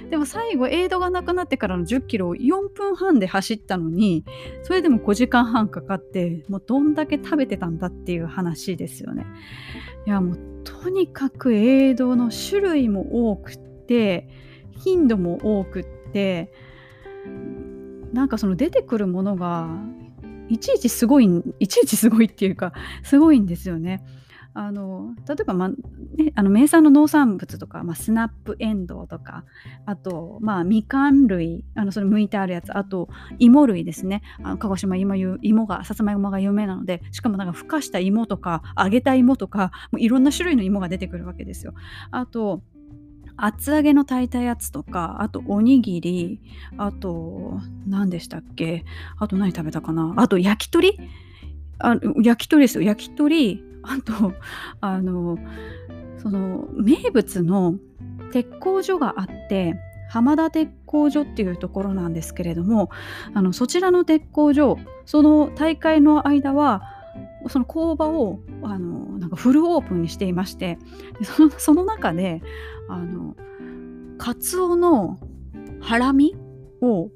[0.09, 4.25] でも最後エイドがなくなってからの10キロを4分半で走ったのに
[4.61, 9.25] それでも5時間半かかってもうどんだけ食べてたんだっていう話ですよね。
[10.05, 14.27] いやもうとにかくエイドの種類も多くて
[14.77, 16.51] 頻度も多くって
[18.13, 19.67] なんかその出てくるものが
[20.49, 24.03] いちいちすごいいちいちすごいっていうかすごいんですよね。
[24.53, 25.75] あの例えば、まね、
[26.35, 29.45] あの名産の農産物とか、まあ、スナップエンドウとか
[29.85, 33.07] あと、まあ、みかん類あのそれ剥いてあるやつあと
[33.39, 41.73] 芋類ですねあの鹿児島今言う芋がさつまいもが有名なのでしかもなんかふかした芋とか揚げた芋とかもういろんな種類の芋が出てくるわけですよ。
[42.11, 42.61] あと
[43.43, 46.39] 厚揚げの炊いたやつとかあとおにぎり
[46.77, 48.85] あと何でしたっけ？
[49.17, 50.13] あと何食べたかな？
[50.17, 50.97] あと焼き鳥？
[51.79, 52.83] あ焼き鳥ですよ。
[52.83, 54.33] 焼き鳥あと
[54.79, 55.37] あの
[56.19, 57.75] その名物の
[58.31, 59.75] 鉄工所があって
[60.09, 62.89] 浜田鉄工所っていうところなんですけれども
[63.33, 66.83] あのそちらの鉄工所その大会の間は
[67.49, 70.77] その工場をあのなんかフルオープンにしていまして
[71.23, 72.41] そのその中で
[72.91, 73.35] あの
[74.17, 75.17] カツオの
[75.79, 76.35] ハラミ
[76.81, 77.09] を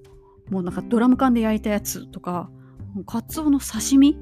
[0.50, 2.50] もうなんかドラム缶で焼いたやつとか
[3.06, 4.18] カツオの刺身？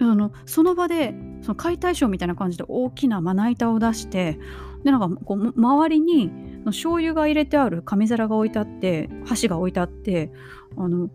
[0.00, 4.38] あのその場でその解体ショーみたいな感じで大きなまな板を出して
[4.84, 6.30] でなんかこう周りに
[6.66, 10.32] 醤油が入れてある紙皿が置いてあって箸が置いてあって
[10.76, 11.10] あの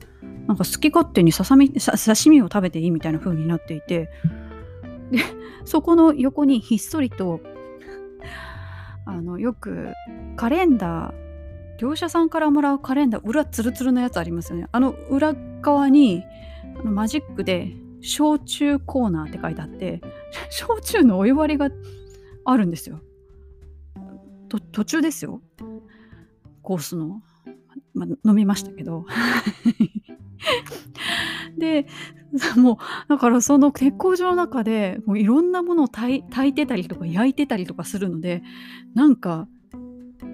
[0.48, 4.10] なんか好き勝手にささみ刺身を食べていいみたいな風になっていて
[5.12, 5.20] で
[5.66, 7.42] そこの横にひっそりと
[9.08, 9.94] あのよく
[10.36, 11.28] カレンダー
[11.80, 14.68] 業者さんからもらうカレンダー裏ツルツルのやつありますよね。
[14.72, 16.24] あの裏側に
[16.80, 20.02] あのマジックで焼酎コーナーって書いてあって
[20.52, 21.70] 焼酎のお湯割りが
[22.46, 23.02] あるんですよ。
[24.50, 25.42] 途中ですよ。
[26.62, 27.22] コースの、
[27.94, 29.06] ま飲みましたけど。
[31.58, 31.88] で
[32.58, 32.78] もう
[33.10, 38.44] だからその鉄工所の中でもういろんなものを炊いてたりとか焼いてたりとかするので
[38.94, 39.48] なんか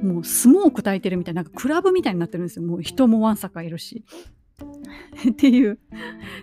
[0.01, 2.65] もうスモーク焚いてるみたいななんかクラブみたいになってるんですよ。
[2.65, 4.03] もう人もわんさかいるし。
[5.29, 5.79] っていう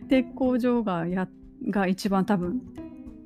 [0.08, 1.28] 鉄工所がや
[1.68, 2.62] が一番多分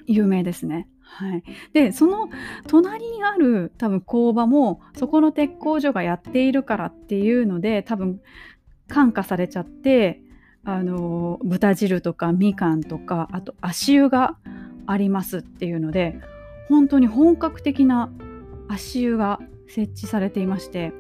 [0.07, 0.89] 有名ですね。
[1.01, 2.29] はい、でその
[2.67, 8.21] 隣にある多分工場もそこの鉄工所がやっているからっていうので多分
[8.89, 10.24] 感化されちゃって
[10.65, 14.37] あの豚汁とかみかんとかあと足湯が
[14.87, 16.19] ありますっていうので
[16.69, 18.11] 本当に本格的な
[18.69, 20.93] 足湯が設置されていまして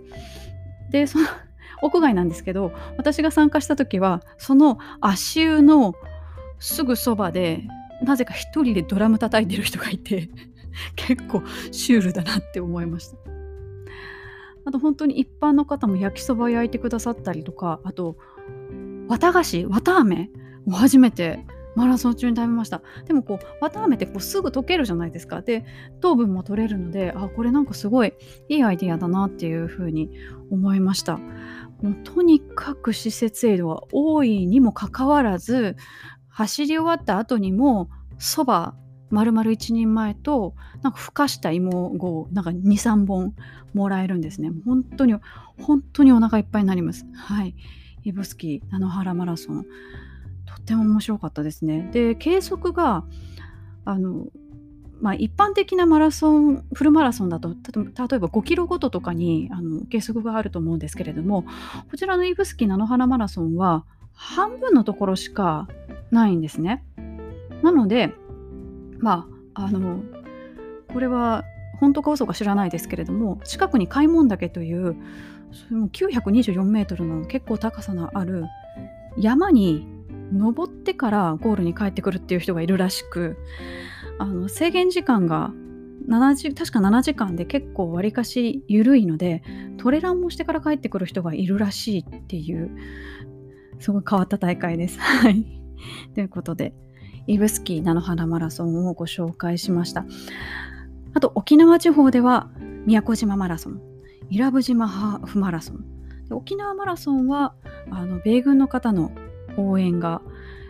[0.90, 1.26] でその
[1.82, 5.94] 屋外なんですけど私が参加した時はその足湯の
[6.58, 7.64] すぐそばで
[8.02, 10.30] なぜか一人でドラム叩いてる人がいて
[10.96, 13.16] 結構シュールだなって思いました。
[14.66, 18.16] あと本当に一般の方も焼きそば焼いてくださったりとかあと
[19.08, 20.30] 綿菓子綿あめ
[20.66, 22.82] を初めてマラソン中に食べました。
[23.06, 25.42] でもこう綿あめってこうすぐ溶けるじゃないですか。
[25.42, 25.64] で
[26.00, 28.12] 糖分も取れるのであこれなんかすごい
[28.48, 30.10] いいアイディアだなっていうふうに
[30.50, 31.18] 思いました。
[31.82, 35.76] もうとにかく施設エイドは多いにもかかわらず
[36.28, 38.74] 走り終わった後にもそば
[39.10, 43.34] 丸々一人前となんかふかした芋をなんか23本
[43.72, 44.50] もらえるんですね。
[44.64, 45.14] 本当に
[45.60, 47.04] 本当にお腹いっぱいになります。
[47.14, 47.54] はい。
[48.04, 49.64] 指宿菜の原マラソン
[50.46, 53.04] とっても面白かったですねで計測が
[53.84, 54.26] あの
[55.00, 61.44] まあ、一般的なマラソンフルマラソンだと例えば5キロごととかにあの計測があると思うんですけれども
[61.90, 65.68] こちらの指宿菜の花マラソンは半分のところしか
[66.10, 66.84] ないんですね。
[67.62, 68.14] なので
[68.98, 70.00] まああの
[70.92, 71.44] これは
[71.80, 74.96] 本当か嘘か知らないですけれども近くに開門岳という
[75.54, 78.44] それも924メートルの結構高さのある
[79.16, 79.86] 山に
[80.32, 83.36] 登ってからゴールに帰ってくるっていう人がいるらしく
[84.18, 85.52] あの制限時間が
[86.08, 89.42] 7時確か7時間で結構わりかし緩いので
[89.78, 92.70] トレランもしてから帰ってくる人がいるらしいっていう
[93.78, 94.98] すごい変わった大会です。
[95.00, 95.44] はい。
[96.14, 96.74] ということで、
[97.26, 100.06] イブスキー菜の花マラソンをご紹介しました。
[101.12, 102.50] あと、沖縄地方では
[102.86, 103.80] 宮古島マラソン、
[104.30, 105.84] 伊良部島ハーフマラソン。
[106.28, 107.54] で沖縄マラソンは
[107.90, 109.12] あの米軍の方の
[109.56, 110.22] 応援が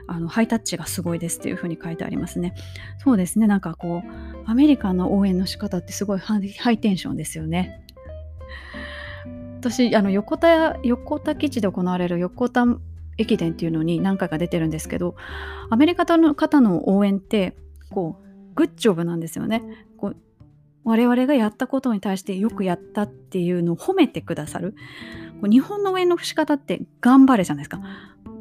[0.06, 2.54] あのハイタッチがすごいですっていうふうに書いてありますね。
[2.98, 6.38] そうですね、なんかこう、アメリカの応援の仕方ってすごいハ
[6.70, 7.80] イテンションですよね。
[9.60, 12.66] 私、あの横田横田基地で行われる横田
[13.16, 15.16] 駅伝っていうのに何回か出てるんですけど、
[15.70, 17.56] アメリカの方の応援って、
[17.90, 19.62] こう、グッジョブなんですよね。
[19.96, 20.16] こう
[20.84, 24.74] 我々がやったことに対してよくやったっていうのを褒めてくださる。
[25.42, 27.80] 日本の応援の仕方って頑張れじゃないですか。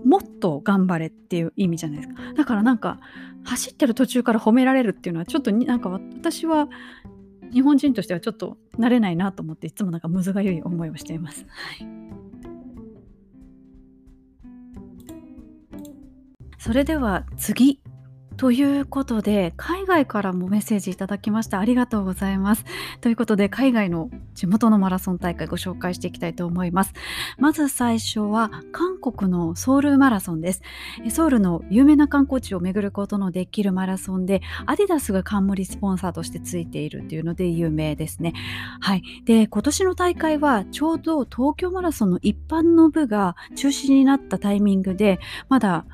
[0.05, 2.33] もっと頑張れっていう意味じゃないですか。
[2.33, 2.99] だからなんか
[3.45, 6.67] 走ってる途中から褒められるっていうのはちょっとなんか私は
[7.51, 11.45] 日本人としてはちょっと慣れないなと思っていつもなんかむずがゆい思いをしています。
[11.47, 11.87] はい、
[16.57, 17.79] それでは次
[18.37, 21.59] ということで、海外からもメッセージいただきました。
[21.59, 22.65] ありがとうございます。
[23.01, 26.93] ということで、海外の地元のマラソン大会ご紹介していきたいと思います。
[27.37, 30.61] まず最初は、韓国のソウルマラソンです。
[31.09, 38.33] ソウルの有名な観光地を巡ることのできるマラソンで、アディダスが冠スポンサーとしてついているというので有名ですね。
[38.79, 39.03] はい。
[39.25, 45.19] で、今年の大会はちょうど東京マラソンの一般の部が中止になったタイミングで、
[45.49, 45.85] まだ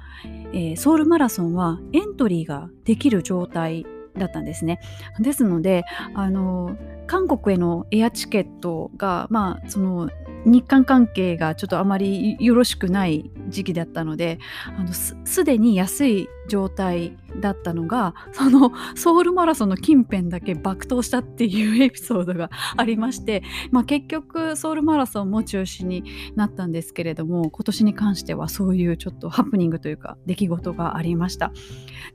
[0.52, 3.86] えー、ソウルマラソンはエントリーリーができる状態
[4.18, 4.80] だったんですね。
[5.20, 6.78] ですのであの
[7.08, 10.10] 韓国へのエアチケットが、まあ、その
[10.46, 14.40] 日韓関係がちょっとあまりよろしくない時期だったので
[14.78, 26.04] あのすでに安い状態だったのがそのソウルマラソンの近辺だけ爆投したっていうエピソードがありまして、まあ、結局ソウルマラソンも中止に
[26.36, 31.52] なったんですけれども今年に関してはそういうちょっとハプニングというか出来事がありました。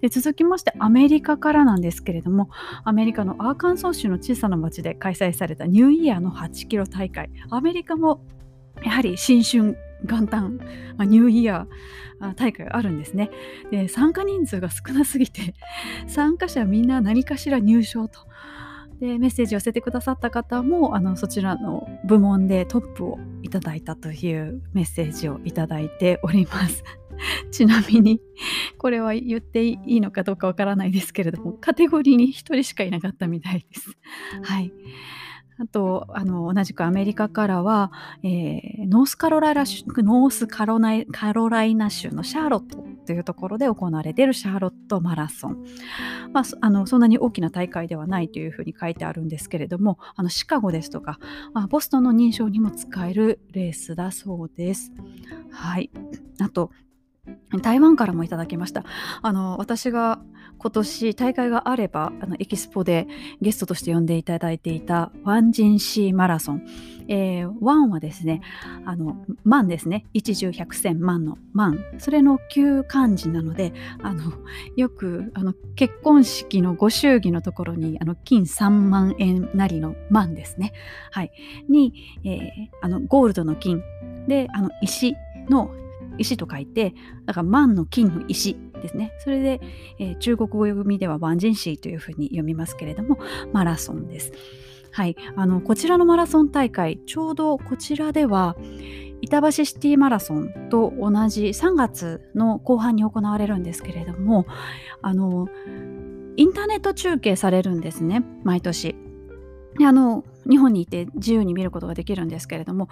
[0.01, 2.51] で続きましてアメリカからなんですけれども
[2.85, 7.31] アメリカのアーカンソー州の小さな町で開催されたニューイヤーの8キロ大会。
[7.51, 8.21] アメリカも
[8.83, 10.59] やはり新春元旦、
[10.97, 13.31] まあ、ニューイヤー大会があるんですね
[13.71, 15.55] で参加人数が少なすぎて
[16.07, 18.21] 参加者みんな何かしら入賞と
[19.01, 26.85] でメッセージを寄せてくださった方もあのそちらの部門でトップをいただいたというメッセージをいただいております。
[27.53, 28.21] ちなみに
[28.79, 33.97] これは言っていいのかどうかわからないですけれどもカテゴリーに1人しかいなかったみたいです。
[34.43, 34.73] はい
[35.59, 37.93] あとあの同じくアメリカからは、
[38.23, 45.65] えー、ノースカロライナ州ノースカロナカロライナ州のシャーロットというところで行われているシャーロットマラソン、
[46.33, 51.19] まあ、あのそんなに大きな大会ではないというふうに書いてあるんですけれどもあのシカゴですとか、
[51.53, 54.93] まあ、ボストンの認証にも使えるレースだそうです。
[55.51, 55.91] はい、
[56.41, 56.71] あと
[57.63, 58.85] 台湾からもいただきました。
[59.23, 60.21] あの私が
[60.65, 63.07] 今年大会があればあのエキスポで
[63.43, 66.67] ゲストとして呼んでいただいていたワンジンシーマラソン。
[67.07, 68.41] えー、ワンはですね、
[68.87, 70.07] あの万ですね。
[70.15, 71.85] 一十百千万の万。
[71.99, 74.33] それの旧漢字なので、あの
[74.75, 80.73] よくあの結婚式のご祝儀のところにあの金3万円なりの万ですね。
[81.11, 81.33] はい。
[81.69, 81.93] に、
[82.25, 82.41] えー、
[82.81, 83.83] あのゴールドの金
[84.27, 85.15] であの石
[85.51, 85.75] の
[86.19, 86.95] 石と書いて、
[87.27, 89.13] だから万の金の石ですね。
[89.19, 89.61] それで、
[89.99, 93.19] えー、中国語読みでは万人シーというふうに読みますけれども、
[93.53, 94.33] マラソンです。
[94.93, 98.57] はい、あのこちらのマラソン大会、ちょうどこちらでは、
[99.21, 104.47] 板橋シティマラソンと同じ3月の後半に行われるんですけれども、
[105.03, 105.49] あの
[106.37, 108.95] インターネット中継されるんですね、毎年。
[109.85, 112.89] あの日本にいて自由に見ることができるんですけれども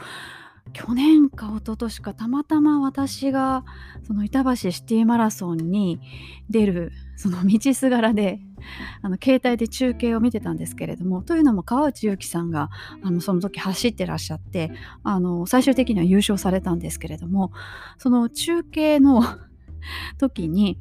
[0.72, 3.64] 去年か一昨年かたまたま私が
[4.06, 6.00] その板橋シティマラソンに
[6.48, 8.40] 出るその道すがらで
[9.02, 12.70] あの携帯で中継を見てたんですけれどもというのも川内優輝さんが
[13.02, 17.52] あのその時走ってらっしゃってあの最終的には優勝されたんですけれども
[17.98, 19.22] その中継の
[20.18, 20.78] 時に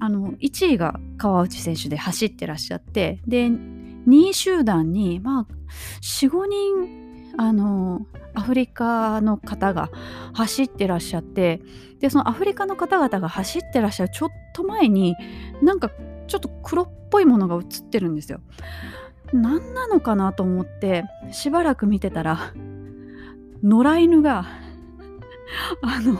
[0.00, 5.46] あの1位が川内選手で走ってらっしゃってで2位集団にまあ
[6.00, 9.90] 45人あのアフリカの方が
[10.32, 11.60] 走ってらっしゃって
[12.00, 15.16] でそのアフリカの方々が走ってらっしゃるちょっと前に
[15.62, 15.90] なんか
[16.26, 18.40] ちょっと黒っぽいものが映ってるんですよ。
[19.32, 22.52] 何なのかなと思ってしばらく見てたら
[23.62, 24.46] 野良犬が
[25.82, 26.18] あの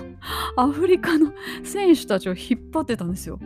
[0.56, 1.32] アフリカの
[1.64, 3.38] 選手たちを引っ張ってたんですよ。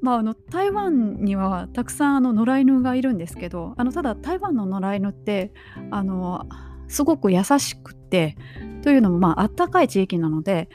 [0.00, 5.52] まあ、あの台湾にはたくさんあの野良犬がいるんですけどあのただ台湾の野良犬って
[5.90, 6.46] あの
[6.86, 8.36] すごく優しくて
[8.82, 10.68] というのもまああったかい地域なので、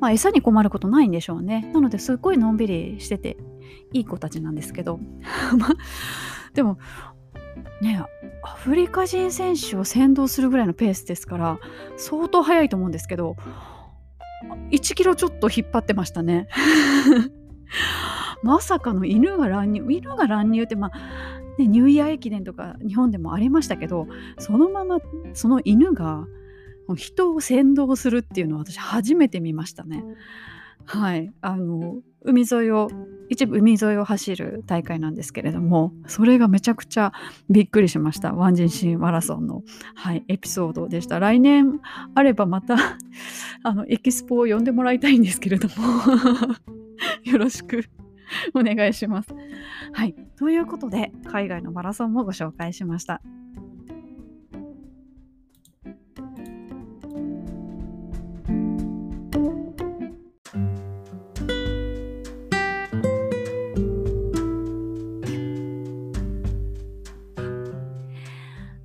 [0.00, 1.70] まあ、餌に困ることないんでしょうね。
[1.72, 3.36] なのですっごいのんびりしてて
[3.92, 5.00] いい子たちなんですけど。
[6.54, 6.78] でも
[7.80, 8.04] ね
[8.44, 11.58] アフリカ人選手を先導するぐらいのペースですから
[11.96, 13.36] 相当速いと思うんですけど
[14.70, 16.48] 1キロちょっと引っ張ってましたね。
[18.44, 24.98] まさかの犬が乱入犬が乱入ってまあね、ニューイヤー駅伝とか日本でもありましたけどそのまま
[25.34, 26.26] その犬が
[26.96, 30.04] 人を先導するっていうのは私初めて見ましたね。
[30.86, 31.32] はい。
[31.40, 32.90] あの海沿いを
[33.30, 37.12] 一部海沿いを走る大会なんですけれどもそれがめちゃくちゃ
[37.48, 38.34] びっくりしました。
[38.34, 39.62] ワンジンシンマラソンの、
[39.94, 41.18] はい、エピソードでした。
[41.20, 41.80] 来年
[42.14, 42.76] あればまた
[43.62, 45.74] あのエキスポを呼んでもらいたいんですけれども。
[47.24, 47.84] よろしく。
[48.54, 49.34] お願いします。
[49.92, 50.14] はい。
[50.36, 53.20] ということで、海外のマラソンもご紹介しました。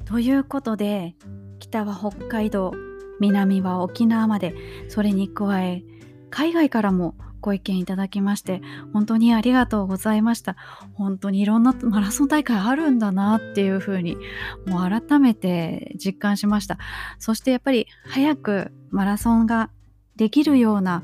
[0.05, 1.15] ということで
[1.59, 2.73] 北は北海道
[3.21, 4.53] 南は沖縄まで
[4.89, 5.83] それに加え
[6.29, 8.61] 海外からもご意見いただきまして
[8.93, 10.55] 本当にありがとうございました。
[10.93, 14.17] 本当にいろんなマラソン大会あるんだなっていうふうに
[14.65, 16.77] もう改めて実感しました。
[17.17, 19.69] そしてやっぱり早くマラソンが
[20.15, 21.03] できるような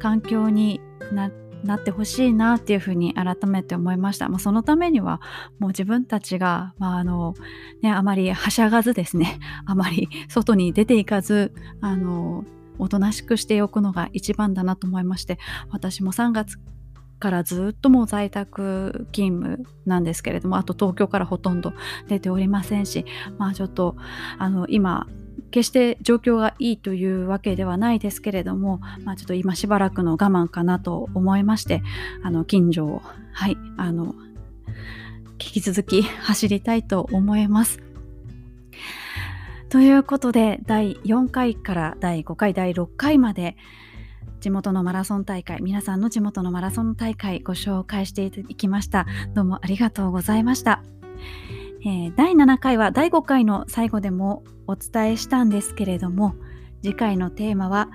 [0.00, 0.80] 環境に
[1.12, 1.30] な
[1.64, 4.28] なってほしいなっていうふうに改めて思いました。
[4.28, 5.20] まあ、そのためには
[5.58, 7.34] もう自分たちが、まああの
[7.82, 9.38] ね、あまりはしゃがずですね。
[9.64, 12.44] あまり外に出ていかずあの
[12.78, 15.38] おとなしくしておくのが一番だなと思いまして
[15.70, 16.58] 私も3月
[17.18, 21.72] からずっともう在宅勤務なんですけれどもあと東京からほとんど
[22.08, 23.04] 出ておりませんし
[23.38, 23.96] まあちょっと
[24.38, 25.06] あの今
[25.50, 31.82] 決して状況がいいというわけではないですけれども、まあ、ちょっと今しばらくの我慢かなと思いまして
[32.24, 33.02] あの近所を
[33.32, 34.16] はいあの
[35.34, 37.83] 引き続き走りたいと思います。
[39.74, 43.56] ということで第4回から第5回第6回まで
[44.38, 49.04] 地元のマラソン大会皆さんの地元のマラソン大会ご紹介していきました。
[49.34, 50.84] どうもありがとうございました、
[51.84, 56.36] えー、第7回は第5回の最後でもお伝えしたんですけれども
[56.80, 57.90] 次回のテーマは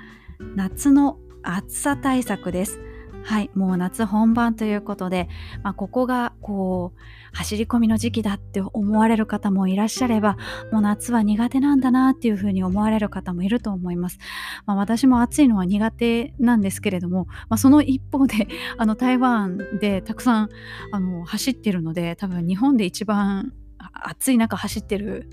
[0.58, 2.89] 夏の暑さ対策です。
[3.24, 5.30] はい、もう夏本番ということで、
[5.64, 7.00] まあ、ここがこう
[7.32, 10.38] 走り込みの時期だって思われる方もいらっしゃれば
[10.72, 14.18] もう夏は苦手なんだなっていうふうに思われる方もいると思います。
[14.66, 18.48] まあ、私も暑いのは苦手なんですけれども、まあ、その一方で
[18.78, 20.50] あの台湾でたくさん
[20.92, 25.30] あの走ってるので多分日本で一番暑い中走ってる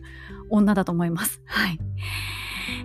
[0.50, 1.40] 女だと思います。
[1.46, 1.78] はい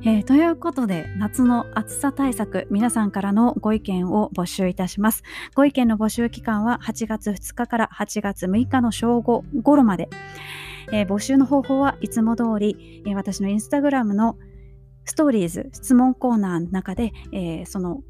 [0.04, 5.24] えー、ということで夏の暑さ対策皆さんからのご意見を募集いたします。
[5.56, 10.10] ご意見の募集期間は8月2日から8月6日の正午頃まで、
[10.92, 14.38] えー、募集の方法はいつも通り、えー、私のインスタグラムの
[15.06, 18.02] ストーリーズ質問コーナーの中で、えー、その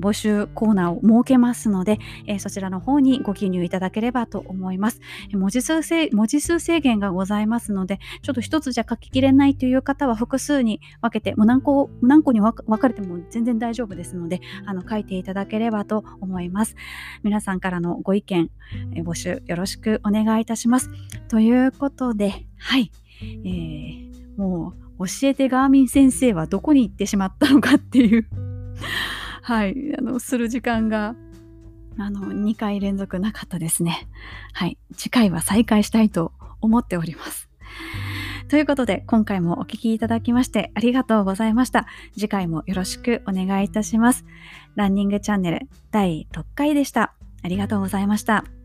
[0.00, 5.00] 募集コーナーを設けますので、えー、そちらの方にご記入いただければと思います。
[5.32, 16.76] 文字数制文字数制限がございますので、ちょっと一つじゃ書ききれないという方は複数に分けて、もう何個何個に分かれても全然大丈夫ですので、あの書いていただければと思います。
[17.22, 18.50] 皆さんからのご意見、
[18.94, 20.90] えー、募集よろしくお願いいたします。
[21.28, 22.90] ということで、はい、
[23.22, 28.26] えー、もう教えてガーミン先生はどこに行ってしまったのかっていう
[29.42, 31.14] はい、あのする時間が
[31.98, 34.08] あの2回連続なかったですね。
[34.52, 37.48] はい、次回は再開したいと思っております。
[38.48, 41.86] ということで、今回もお聴きいただきましてありがとうございました。
[42.14, 44.24] 次回もよろしくお願いいたします。
[44.74, 47.14] ランニングチャンネル第6回でした。
[47.42, 48.59] ありがとうございました。